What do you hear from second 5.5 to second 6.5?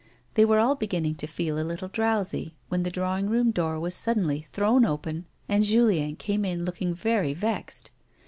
Julien came